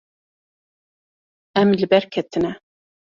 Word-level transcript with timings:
Em 1.61 1.73
li 1.75 1.91
ber 1.91 2.09
ketine. 2.13 2.51